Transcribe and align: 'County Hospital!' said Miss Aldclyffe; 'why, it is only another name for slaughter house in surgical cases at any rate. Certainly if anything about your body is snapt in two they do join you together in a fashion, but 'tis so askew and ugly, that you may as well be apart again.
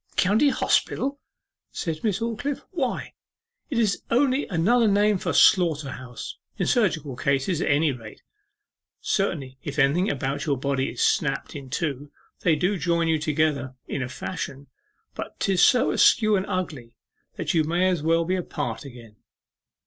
'County 0.15 0.49
Hospital!' 0.49 1.19
said 1.69 2.03
Miss 2.03 2.21
Aldclyffe; 2.21 2.65
'why, 2.71 3.13
it 3.69 3.77
is 3.77 4.01
only 4.09 4.47
another 4.47 4.87
name 4.87 5.19
for 5.19 5.31
slaughter 5.31 5.91
house 5.91 6.39
in 6.57 6.65
surgical 6.65 7.15
cases 7.15 7.61
at 7.61 7.69
any 7.69 7.91
rate. 7.91 8.23
Certainly 8.99 9.59
if 9.61 9.77
anything 9.77 10.09
about 10.09 10.47
your 10.47 10.57
body 10.57 10.89
is 10.89 11.01
snapt 11.01 11.55
in 11.55 11.69
two 11.69 12.11
they 12.39 12.55
do 12.55 12.79
join 12.79 13.09
you 13.09 13.19
together 13.19 13.75
in 13.87 14.01
a 14.01 14.09
fashion, 14.09 14.65
but 15.13 15.39
'tis 15.39 15.63
so 15.63 15.91
askew 15.91 16.35
and 16.35 16.47
ugly, 16.49 16.95
that 17.35 17.53
you 17.53 17.63
may 17.63 17.87
as 17.87 18.01
well 18.01 18.25
be 18.25 18.35
apart 18.35 18.83
again. 18.83 19.17